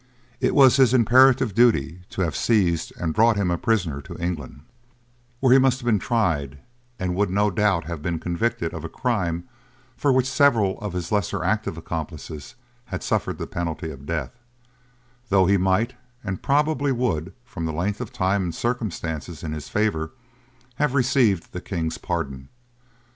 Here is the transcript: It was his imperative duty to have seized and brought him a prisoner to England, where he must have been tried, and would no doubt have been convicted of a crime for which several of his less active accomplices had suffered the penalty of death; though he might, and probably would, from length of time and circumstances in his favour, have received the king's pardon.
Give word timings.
It 0.39 0.55
was 0.55 0.77
his 0.77 0.95
imperative 0.95 1.53
duty 1.53 2.01
to 2.09 2.21
have 2.23 2.35
seized 2.35 2.91
and 2.97 3.13
brought 3.13 3.35
him 3.35 3.51
a 3.51 3.57
prisoner 3.59 4.01
to 4.01 4.17
England, 4.17 4.61
where 5.39 5.53
he 5.53 5.59
must 5.59 5.79
have 5.79 5.85
been 5.85 5.99
tried, 5.99 6.57
and 6.97 7.13
would 7.13 7.29
no 7.29 7.51
doubt 7.51 7.83
have 7.83 8.01
been 8.01 8.17
convicted 8.17 8.73
of 8.73 8.83
a 8.83 8.89
crime 8.89 9.47
for 9.95 10.11
which 10.11 10.25
several 10.27 10.79
of 10.81 10.93
his 10.93 11.11
less 11.11 11.31
active 11.35 11.77
accomplices 11.77 12.55
had 12.85 13.03
suffered 13.03 13.37
the 13.37 13.45
penalty 13.45 13.91
of 13.91 14.07
death; 14.07 14.31
though 15.29 15.45
he 15.45 15.57
might, 15.57 15.93
and 16.23 16.41
probably 16.41 16.91
would, 16.91 17.31
from 17.45 17.67
length 17.67 18.01
of 18.01 18.11
time 18.11 18.41
and 18.41 18.55
circumstances 18.55 19.43
in 19.43 19.53
his 19.53 19.69
favour, 19.69 20.09
have 20.77 20.95
received 20.95 21.51
the 21.53 21.61
king's 21.61 21.99
pardon. 21.99 22.49